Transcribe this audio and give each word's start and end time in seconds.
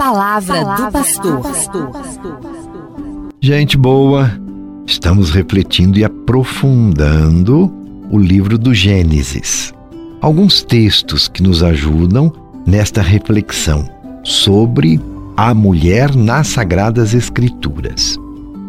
palavra, 0.00 0.64
palavra 0.64 0.86
do 0.86 0.92
pastor. 0.92 1.42
Gente 3.38 3.76
boa, 3.76 4.30
estamos 4.86 5.28
refletindo 5.28 5.98
e 5.98 6.04
aprofundando 6.04 7.70
o 8.10 8.18
livro 8.18 8.56
do 8.56 8.72
Gênesis. 8.72 9.74
Alguns 10.22 10.62
textos 10.62 11.28
que 11.28 11.42
nos 11.42 11.62
ajudam 11.62 12.32
nesta 12.66 13.02
reflexão 13.02 13.86
sobre 14.24 14.98
a 15.36 15.52
mulher 15.52 16.16
nas 16.16 16.46
Sagradas 16.46 17.12
Escrituras. 17.12 18.18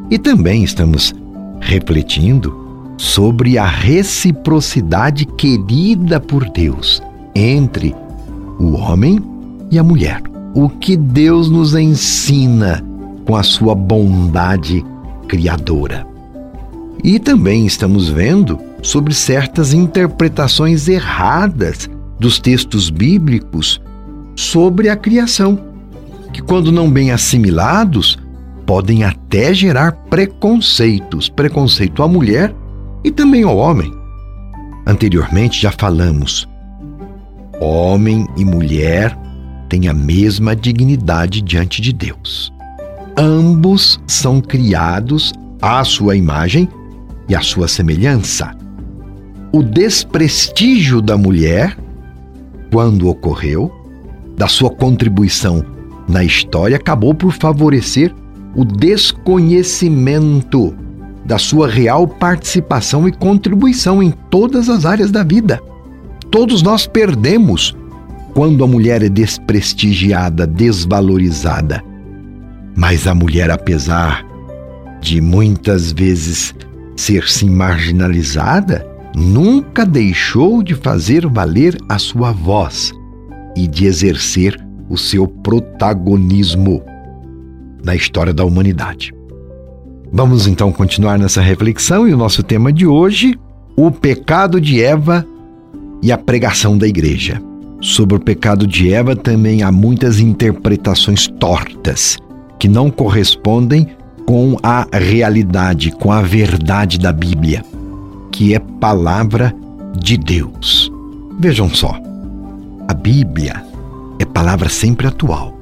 E 0.10 0.20
também 0.20 0.66
estamos 0.66 1.14
refletindo 1.62 2.94
sobre 2.98 3.58
a 3.58 3.66
reciprocidade 3.66 5.26
querida 5.26 6.20
por 6.20 6.50
Deus 6.50 7.02
entre 7.34 7.96
o 8.60 8.74
homem 8.74 9.18
e 9.72 9.80
a 9.80 9.84
mulher. 9.84 10.31
O 10.54 10.70
que 10.70 10.98
Deus 10.98 11.50
nos 11.50 11.74
ensina 11.76 12.84
com 13.26 13.36
a 13.36 13.44
sua 13.44 13.74
bondade 13.74 14.84
criadora. 15.28 16.06
E 17.04 17.20
também 17.20 17.66
estamos 17.66 18.10
vendo 18.10 18.60
sobre 18.82 19.14
certas 19.14 19.74
interpretações 19.74 20.88
erradas 20.88 21.90
dos 22.20 22.40
textos 22.40 22.90
bíblicos 22.90 23.82
sobre 24.36 24.90
a 24.90 24.96
criação, 24.96 25.60
que, 26.34 26.42
quando 26.42 26.72
não 26.72 26.92
bem 26.92 27.12
assimilados, 27.12 28.20
podem 28.66 29.04
até 29.04 29.54
gerar 29.54 29.94
preconceitos 30.10 31.30
preconceito 31.30 32.04
à 32.04 32.08
mulher 32.08 32.54
e 33.04 33.12
também 33.12 33.44
ao 33.44 33.58
homem. 33.58 33.92
Anteriormente 34.86 35.62
já 35.62 35.72
falamos, 35.72 36.48
homem 37.60 38.26
e 38.38 38.44
mulher 38.44 39.18
têm 39.72 39.88
a 39.88 39.94
mesma 39.94 40.54
dignidade 40.54 41.42
diante 41.42 41.82
de 41.82 41.94
Deus. 41.94 42.52
Ambos 43.18 44.02
são 44.06 44.42
criados 44.42 45.32
à 45.62 45.82
sua 45.86 46.18
imagem 46.18 46.68
e 47.30 47.36
à 47.36 47.42
sua 47.42 47.70
semelhança. 47.70 48.54
O 49.50 49.64
desprestígio 49.64 51.02
da 51.02 51.18
mulher, 51.18 51.78
quando 52.70 53.08
ocorreu, 53.08 53.72
da 54.36 54.50
sua 54.50 54.70
contribuição 54.70 55.64
na 56.06 56.22
história, 56.22 56.76
acabou 56.76 57.14
por 57.14 57.32
favorecer 57.32 58.14
o 58.54 58.66
desconhecimento 58.66 60.76
da 61.24 61.38
sua 61.38 61.70
real 61.70 62.06
participação 62.06 63.08
e 63.08 63.12
contribuição 63.14 64.04
em 64.04 64.12
todas 64.12 64.68
as 64.68 64.86
áreas 64.86 65.12
da 65.12 65.24
vida. 65.24 65.62
Todos 66.30 66.62
nós 66.62 66.86
perdemos 66.86 67.74
quando 68.34 68.64
a 68.64 68.68
mulher 68.68 69.04
é 69.04 69.10
desprestigiada, 69.10 70.48
desvalorizada. 70.48 71.84
Mas 72.76 73.08
a 73.08 73.14
mulher, 73.14 73.50
apesar 73.52 74.26
de 75.02 75.20
muitas 75.20 75.92
vezes 75.92 76.54
ser 76.96 77.28
sim 77.28 77.50
marginalizada, 77.50 78.88
nunca 79.16 79.86
deixou 79.86 80.64
de 80.64 80.76
fazer 80.76 81.28
valer 81.28 81.78
a 81.90 81.98
sua 81.98 82.32
voz 82.32 82.94
e 83.56 83.68
de 83.68 83.86
exercer 83.86 84.58
o 84.90 84.98
seu 84.98 85.28
protagonismo 85.28 86.84
na 87.84 87.96
história 87.96 88.34
da 88.34 88.46
humanidade. 88.46 89.14
Vamos 90.12 90.46
então 90.46 90.72
continuar 90.72 91.18
nessa 91.18 91.42
reflexão 91.42 92.08
e 92.08 92.14
o 92.14 92.18
nosso 92.18 92.44
tema 92.44 92.72
de 92.72 92.86
hoje, 92.86 93.38
o 93.76 93.90
pecado 93.90 94.60
de 94.60 94.82
Eva 94.82 95.26
e 96.02 96.12
a 96.12 96.18
pregação 96.18 96.78
da 96.78 96.88
igreja. 96.88 97.42
Sobre 97.82 98.16
o 98.16 98.20
pecado 98.20 98.68
de 98.68 98.94
Eva 98.94 99.16
também 99.16 99.64
há 99.64 99.72
muitas 99.72 100.20
interpretações 100.20 101.28
tortas 101.28 102.16
que 102.60 102.68
não 102.68 102.92
correspondem 102.92 103.88
com 104.24 104.56
a 104.62 104.88
realidade, 104.94 105.90
com 105.90 106.12
a 106.12 106.22
verdade 106.22 107.00
da 107.00 107.12
Bíblia, 107.12 107.66
que 108.32 108.54
é 108.54 108.60
palavra 108.60 109.52
de 109.98 110.16
Deus. 110.16 110.92
Vejam 111.40 111.70
só, 111.70 112.00
a 112.88 112.94
Bíblia 112.94 113.66
é 114.20 114.26
palavra 114.26 114.70
sempre 114.70 115.08
atual. 115.08 115.58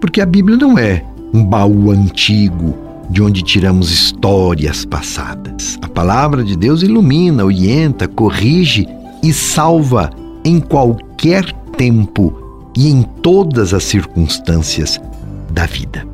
Porque 0.00 0.20
a 0.20 0.26
Bíblia 0.26 0.56
não 0.56 0.76
é 0.76 1.04
um 1.32 1.44
baú 1.44 1.92
antigo 1.92 2.76
de 3.08 3.22
onde 3.22 3.42
tiramos 3.42 3.92
histórias 3.92 4.84
passadas. 4.84 5.78
A 5.80 5.88
palavra 5.88 6.42
de 6.42 6.56
Deus 6.56 6.82
ilumina, 6.82 7.44
orienta, 7.44 8.08
corrige 8.08 8.88
e 9.22 9.32
salva 9.32 10.10
em 10.44 10.60
qualquer 10.60 11.52
tempo 11.76 12.70
e 12.76 12.88
em 12.88 13.02
todas 13.02 13.74
as 13.74 13.84
circunstâncias 13.84 15.00
da 15.50 15.66
vida. 15.66 16.06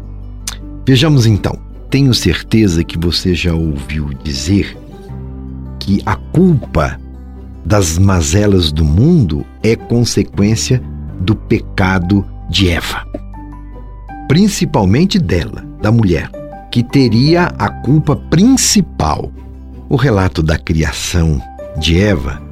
Vejamos 0.87 1.27
então. 1.27 1.59
Tenho 1.91 2.13
certeza 2.13 2.83
que 2.83 2.99
você 2.99 3.35
já 3.35 3.55
ouviu 3.55 4.11
dizer 4.23 4.77
que 5.79 6.03
a 6.05 6.17
culpa 6.17 6.99
das 7.65 7.99
mazelas 7.99 8.73
do 8.73 8.85
mundo 8.85 9.45
é 9.63 9.77
consequência 9.77 10.83
do 11.21 11.35
pecado 11.35 12.25
de 12.49 12.69
Eva. 12.69 13.07
Principalmente 14.29 15.19
dela, 15.19 15.65
da 15.81 15.91
mulher 15.93 16.31
que 16.71 16.83
teria 16.83 17.47
a 17.59 17.69
culpa 17.69 18.15
principal. 18.15 19.33
O 19.89 19.97
relato 19.97 20.43
da 20.43 20.59
criação 20.59 21.41
de 21.79 21.99
Eva, 21.99 22.43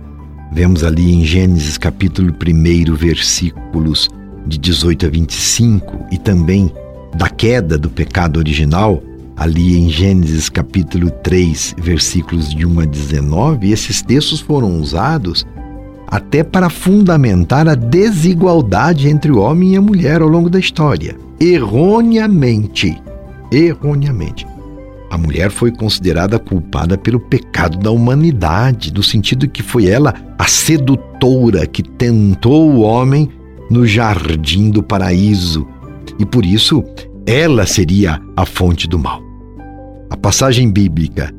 vemos 0.55 0.85
ali 0.85 1.13
em 1.13 1.25
Gênesis 1.25 1.77
capítulo 1.77 2.33
1, 2.33 2.95
versículos 2.95 4.09
de 4.47 4.57
18 4.57 5.07
a 5.07 5.09
25, 5.11 6.07
e 6.13 6.17
também 6.17 6.73
da 7.17 7.29
queda 7.29 7.77
do 7.77 7.91
pecado 7.91 8.37
original, 8.39 9.03
ali 9.37 9.77
em 9.77 9.91
Gênesis 9.91 10.49
capítulo 10.49 11.11
3, 11.11 11.75
versículos 11.77 12.55
de 12.55 12.65
1 12.65 12.81
a 12.81 12.85
19, 12.85 13.73
esses 13.73 14.01
textos 14.01 14.39
foram 14.39 14.79
usados 14.79 15.45
até 16.07 16.45
para 16.45 16.71
fundamentar 16.71 17.69
a 17.69 17.75
desigualdade 17.75 19.09
entre 19.09 19.33
o 19.33 19.41
homem 19.41 19.73
e 19.73 19.77
a 19.77 19.83
mulher 19.83 20.23
ao 20.23 20.29
longo 20.29 20.49
da 20.49 20.61
história. 20.61 21.17
Erroneamente, 21.41 22.97
erroneamente. 23.51 24.47
A 25.15 25.17
mulher 25.17 25.49
foi 25.49 25.71
considerada 25.71 26.41
culpada 26.41 26.99
pelo 26.99 27.21
pecado 27.21 27.79
da 27.79 27.89
humanidade, 27.89 28.93
no 28.93 29.01
sentido 29.01 29.49
que 29.49 29.63
foi 29.63 29.87
ela 29.87 30.13
a 30.37 30.49
sedutora 30.49 31.69
que 31.69 31.85
tentou 31.85 32.69
o 32.73 32.81
homem 32.81 33.31
no 33.71 33.87
jardim 33.87 34.71
do 34.71 34.83
paraíso, 34.83 35.65
e 36.19 36.27
por 36.27 36.45
isso 36.45 36.83
ela 37.25 37.65
seria 37.65 38.21
a 38.37 38.45
fonte 38.45 38.89
do 38.89 38.99
mal. 38.99 39.23
A 40.11 40.17
passagem 40.17 40.69
bíblica: 40.69 41.33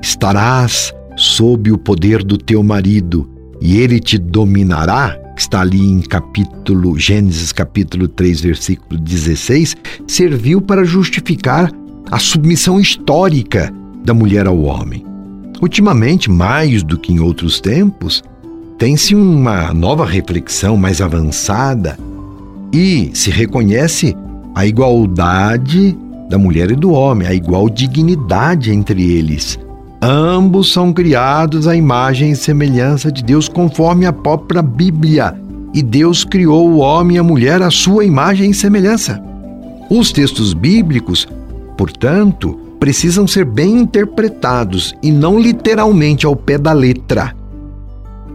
estarás 0.00 0.94
sob 1.16 1.72
o 1.72 1.78
poder 1.78 2.22
do 2.22 2.38
teu 2.38 2.62
marido 2.62 3.28
e 3.60 3.76
ele 3.76 3.98
te 3.98 4.18
dominará, 4.18 5.18
está 5.36 5.62
ali 5.62 5.84
em 5.84 6.00
capítulo 6.00 6.96
Gênesis 6.96 7.50
capítulo 7.50 8.06
3, 8.06 8.40
versículo 8.40 9.00
16, 9.00 9.76
serviu 10.06 10.60
para 10.60 10.84
justificar 10.84 11.72
a 12.10 12.18
submissão 12.18 12.78
histórica 12.78 13.72
da 14.04 14.14
mulher 14.14 14.46
ao 14.46 14.60
homem. 14.60 15.04
Ultimamente, 15.60 16.30
mais 16.30 16.82
do 16.82 16.98
que 16.98 17.12
em 17.12 17.20
outros 17.20 17.60
tempos, 17.60 18.22
tem-se 18.78 19.14
uma 19.14 19.74
nova 19.74 20.06
reflexão 20.06 20.76
mais 20.76 21.00
avançada 21.00 21.98
e 22.72 23.10
se 23.12 23.30
reconhece 23.30 24.16
a 24.54 24.64
igualdade 24.64 25.96
da 26.28 26.38
mulher 26.38 26.70
e 26.70 26.76
do 26.76 26.92
homem, 26.92 27.26
a 27.26 27.34
igual 27.34 27.68
dignidade 27.68 28.70
entre 28.72 29.02
eles. 29.02 29.58
Ambos 30.00 30.72
são 30.72 30.92
criados 30.92 31.68
à 31.68 31.76
imagem 31.76 32.30
e 32.30 32.36
semelhança 32.36 33.12
de 33.12 33.22
Deus, 33.22 33.48
conforme 33.48 34.06
a 34.06 34.12
própria 34.12 34.62
Bíblia. 34.62 35.34
E 35.74 35.82
Deus 35.82 36.24
criou 36.24 36.70
o 36.70 36.78
homem 36.78 37.16
e 37.16 37.20
a 37.20 37.22
mulher 37.22 37.60
à 37.60 37.70
sua 37.70 38.04
imagem 38.04 38.50
e 38.50 38.54
semelhança. 38.54 39.22
Os 39.90 40.10
textos 40.10 40.54
bíblicos, 40.54 41.28
portanto, 41.80 42.60
precisam 42.78 43.26
ser 43.26 43.46
bem 43.46 43.78
interpretados 43.78 44.94
e 45.02 45.10
não 45.10 45.40
literalmente 45.40 46.26
ao 46.26 46.36
pé 46.36 46.58
da 46.58 46.74
letra. 46.74 47.34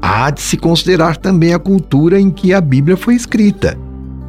Há 0.02 0.32
de 0.32 0.42
se 0.42 0.58
considerar 0.58 1.16
também 1.16 1.54
a 1.54 1.60
cultura 1.60 2.20
em 2.20 2.32
que 2.32 2.56
a 2.56 2.60
Bíblia 2.60 2.98
foi 2.98 3.14
escrita, 3.14 3.78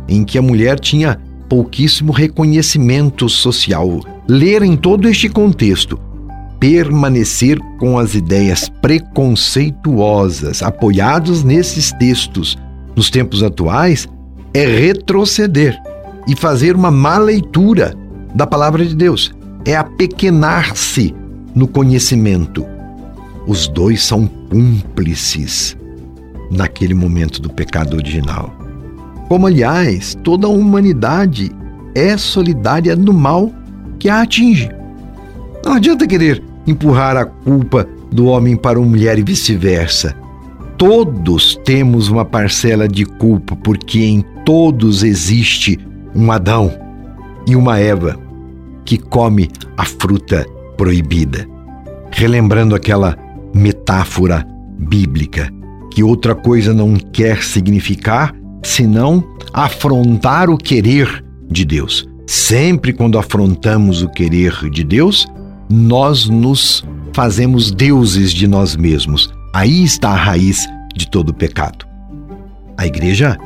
em 0.06 0.22
que 0.22 0.36
a 0.36 0.42
mulher 0.42 0.78
tinha 0.78 1.18
pouquíssimo 1.48 2.12
reconhecimento 2.12 3.26
social. 3.26 4.00
Ler 4.28 4.62
em 4.62 4.76
todo 4.76 5.08
este 5.08 5.30
contexto 5.30 5.98
permanecer 6.60 7.58
com 7.78 7.98
as 7.98 8.14
ideias 8.14 8.68
preconceituosas 8.82 10.62
apoiados 10.62 11.42
nesses 11.42 11.90
textos 11.92 12.58
nos 12.94 13.08
tempos 13.08 13.42
atuais 13.42 14.06
é 14.52 14.66
retroceder 14.66 15.74
e 16.28 16.36
fazer 16.36 16.76
uma 16.76 16.90
má 16.90 17.16
leitura 17.16 17.96
da 18.36 18.46
palavra 18.46 18.84
de 18.84 18.94
Deus. 18.94 19.34
É 19.64 19.74
apequenar-se 19.74 21.14
no 21.54 21.66
conhecimento. 21.66 22.64
Os 23.46 23.66
dois 23.66 24.04
são 24.04 24.26
cúmplices 24.26 25.76
naquele 26.50 26.94
momento 26.94 27.40
do 27.40 27.48
pecado 27.48 27.96
original. 27.96 28.54
como 29.28 29.48
aliás 29.48 30.16
toda 30.22 30.46
a 30.46 30.50
humanidade 30.50 31.50
é 31.96 32.16
solidária 32.16 32.94
no 32.94 33.12
mal 33.12 33.50
que 33.98 34.08
a 34.08 34.22
atinge. 34.22 34.70
Não 35.64 35.72
adianta 35.72 36.06
querer 36.06 36.40
empurrar 36.64 37.16
a 37.16 37.24
culpa 37.24 37.88
do 38.12 38.26
homem 38.26 38.54
para 38.54 38.78
a 38.78 38.82
mulher 38.82 39.18
e 39.18 39.24
vice-versa. 39.24 40.14
Todos 40.78 41.58
temos 41.64 42.08
uma 42.08 42.24
parcela 42.24 42.86
de 42.86 43.04
culpa, 43.04 43.56
porque 43.56 44.04
em 44.04 44.24
todos 44.44 45.02
existe 45.02 45.76
um 46.14 46.30
Adão 46.30 46.70
e 47.48 47.56
uma 47.56 47.80
Eva 47.80 48.25
que 48.86 48.96
come 48.96 49.50
a 49.76 49.84
fruta 49.84 50.46
proibida. 50.76 51.46
Relembrando 52.10 52.74
aquela 52.74 53.16
metáfora 53.52 54.46
bíblica, 54.78 55.52
que 55.92 56.02
outra 56.02 56.34
coisa 56.34 56.72
não 56.72 56.94
quer 56.94 57.42
significar 57.42 58.34
senão 58.62 59.24
afrontar 59.52 60.48
o 60.48 60.56
querer 60.56 61.24
de 61.50 61.64
Deus. 61.64 62.06
Sempre 62.26 62.92
quando 62.92 63.18
afrontamos 63.18 64.02
o 64.02 64.08
querer 64.08 64.70
de 64.70 64.82
Deus, 64.82 65.26
nós 65.68 66.28
nos 66.28 66.84
fazemos 67.12 67.70
deuses 67.70 68.32
de 68.32 68.46
nós 68.46 68.76
mesmos. 68.76 69.32
Aí 69.54 69.84
está 69.84 70.10
a 70.10 70.16
raiz 70.16 70.66
de 70.94 71.08
todo 71.08 71.30
o 71.30 71.34
pecado. 71.34 71.86
A 72.76 72.86
igreja 72.86 73.38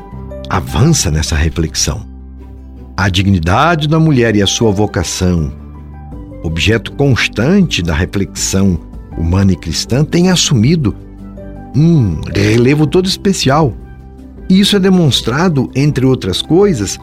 avança 0.48 1.10
nessa 1.10 1.36
reflexão. 1.36 2.09
A 3.00 3.08
dignidade 3.08 3.88
da 3.88 3.98
mulher 3.98 4.36
e 4.36 4.42
a 4.42 4.46
sua 4.46 4.70
vocação, 4.70 5.50
objeto 6.42 6.92
constante 6.92 7.80
da 7.80 7.94
reflexão 7.94 8.78
humana 9.16 9.52
e 9.52 9.56
cristã, 9.56 10.04
tem 10.04 10.28
assumido 10.28 10.94
um 11.74 12.20
relevo 12.30 12.86
todo 12.86 13.06
especial. 13.06 13.72
E 14.50 14.60
isso 14.60 14.76
é 14.76 14.78
demonstrado, 14.78 15.70
entre 15.74 16.04
outras 16.04 16.42
coisas, 16.42 16.98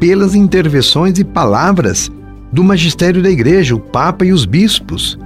pelas 0.00 0.34
intervenções 0.34 1.18
e 1.18 1.24
palavras 1.24 2.10
do 2.50 2.64
magistério 2.64 3.22
da 3.22 3.28
Igreja, 3.28 3.74
o 3.74 3.78
Papa 3.78 4.24
e 4.24 4.32
os 4.32 4.46
bispos, 4.46 5.18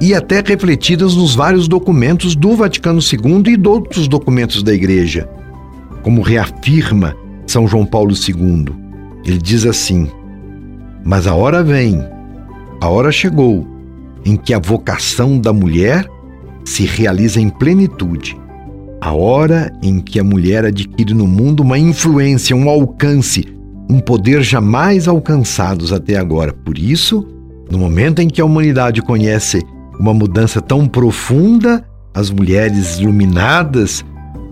e 0.00 0.14
até 0.14 0.42
refletidas 0.44 1.14
nos 1.14 1.36
vários 1.36 1.68
documentos 1.68 2.34
do 2.34 2.56
Vaticano 2.56 2.98
II 2.98 3.52
e 3.52 3.56
de 3.56 3.68
outros 3.68 4.08
documentos 4.08 4.64
da 4.64 4.74
Igreja, 4.74 5.30
como 6.02 6.22
reafirma 6.22 7.14
São 7.46 7.68
João 7.68 7.86
Paulo 7.86 8.12
II. 8.14 8.83
Ele 9.24 9.38
diz 9.38 9.64
assim: 9.66 10.08
Mas 11.04 11.26
a 11.26 11.34
hora 11.34 11.62
vem, 11.62 12.02
a 12.80 12.88
hora 12.88 13.10
chegou, 13.10 13.66
em 14.24 14.36
que 14.36 14.54
a 14.54 14.58
vocação 14.58 15.38
da 15.38 15.52
mulher 15.52 16.08
se 16.64 16.84
realiza 16.84 17.40
em 17.40 17.48
plenitude. 17.48 18.36
A 19.00 19.12
hora 19.12 19.70
em 19.82 20.00
que 20.00 20.18
a 20.18 20.24
mulher 20.24 20.64
adquire 20.64 21.12
no 21.12 21.26
mundo 21.26 21.60
uma 21.60 21.78
influência, 21.78 22.56
um 22.56 22.70
alcance 22.70 23.54
um 23.88 24.00
poder 24.00 24.42
jamais 24.42 25.06
alcançados 25.06 25.92
até 25.92 26.16
agora. 26.16 26.52
Por 26.52 26.78
isso, 26.78 27.26
no 27.70 27.78
momento 27.78 28.20
em 28.20 28.28
que 28.28 28.40
a 28.40 28.44
humanidade 28.44 29.02
conhece 29.02 29.62
uma 29.98 30.14
mudança 30.14 30.60
tão 30.60 30.86
profunda, 30.86 31.84
as 32.12 32.30
mulheres 32.30 32.98
iluminadas 32.98 34.04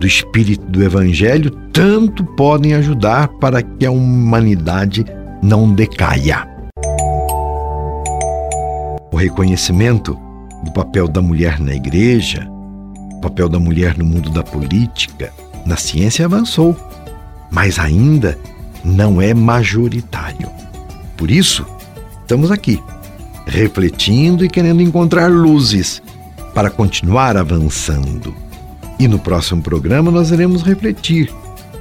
do 0.03 0.07
espírito 0.09 0.67
do 0.67 0.83
evangelho 0.83 1.49
tanto 1.73 2.25
podem 2.25 2.75
ajudar 2.75 3.29
para 3.29 3.63
que 3.63 3.87
a 3.87 3.91
humanidade 3.93 5.07
não 5.41 5.73
decaia. 5.73 6.45
O 9.13 9.17
reconhecimento 9.17 10.19
do 10.65 10.73
papel 10.73 11.07
da 11.07 11.23
mulher 11.23 11.61
na 11.61 11.73
igreja, 11.73 12.49
o 13.13 13.21
papel 13.21 13.49
da 13.49 13.61
mulher 13.61 13.97
no 13.97 14.05
mundo 14.05 14.29
da 14.31 14.43
política, 14.43 15.33
na 15.65 15.77
ciência 15.77 16.27
avançou, 16.27 16.77
mas 17.49 17.79
ainda 17.79 18.37
não 18.85 19.23
é 19.23 19.33
majoritário. 19.33 20.51
Por 21.17 21.31
isso, 21.31 21.65
estamos 22.23 22.51
aqui, 22.51 22.83
refletindo 23.47 24.45
e 24.45 24.51
querendo 24.51 24.83
encontrar 24.83 25.31
luzes 25.31 26.03
para 26.53 26.71
continuar 26.71 27.37
avançando. 27.37 28.43
E 29.03 29.09
no 29.09 29.19
próximo 29.19 29.61
programa 29.61 30.13
nós 30.13 30.31
iremos 30.31 30.63
refletir 30.63 31.29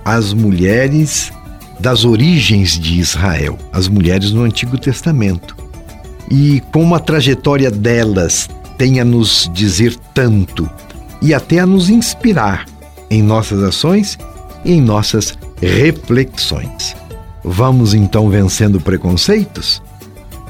as 0.04 0.34
mulheres 0.34 1.32
das 1.80 2.04
origens 2.04 2.80
de 2.80 3.00
Israel, 3.00 3.60
as 3.72 3.88
mulheres 3.88 4.32
no 4.32 4.42
Antigo 4.42 4.76
Testamento. 4.76 5.56
E 6.32 6.64
como 6.74 6.96
a 6.96 7.00
trajetória 7.00 7.70
delas 7.70 8.50
tem 8.76 9.00
a 9.00 9.06
nos 9.06 9.48
dizer 9.54 9.96
tanto 10.16 10.68
e 11.22 11.32
até 11.32 11.60
a 11.60 11.66
nos 11.68 11.92
inspirar 11.92 12.66
em 13.08 13.22
nossas 13.22 13.62
ações 13.62 14.18
e 14.66 14.74
em 14.74 14.82
nossas 14.82 15.38
reflexões. 15.62 16.96
Vamos 17.44 17.94
então 17.94 18.32
vencendo 18.32 18.82
preconceitos 18.82 19.80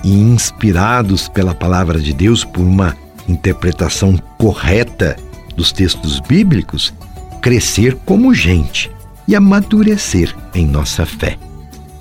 e 0.06 0.14
inspirados 0.14 1.28
pela 1.28 1.54
palavra 1.54 2.00
de 2.00 2.14
Deus 2.14 2.46
por 2.46 2.62
uma 2.62 2.96
interpretação 3.28 4.18
correta 4.38 5.18
dos 5.52 5.72
textos 5.72 6.20
bíblicos, 6.20 6.94
crescer 7.42 7.98
como 8.06 8.34
gente 8.34 8.92
e 9.28 9.36
amadurecer 9.36 10.36
em 10.54 10.66
nossa 10.66 11.06
fé. 11.06 11.38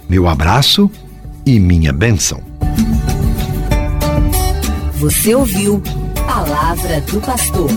Meu 0.09 0.29
abraço 0.29 0.91
e 1.47 1.59
minha 1.59 1.93
bênção. 1.93 2.43
Você 4.95 5.35
ouviu 5.35 5.83
Palavra 6.27 7.01
do 7.03 7.21
Pastor. 7.21 7.71